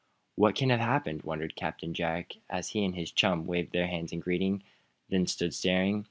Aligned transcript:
"What 0.33 0.55
can 0.55 0.71
have 0.71 0.79
happened?" 0.79 1.21
wondered 1.21 1.55
Captain 1.55 1.93
Jack, 1.93 2.33
as 2.49 2.69
he 2.69 2.83
and 2.83 2.95
his 2.95 3.11
chum 3.11 3.45
waved 3.45 3.71
their 3.71 3.85
hands 3.85 4.11
in 4.11 4.19
greeting; 4.19 4.63
then 5.09 5.27
stood 5.27 5.53
staring. 5.53 5.99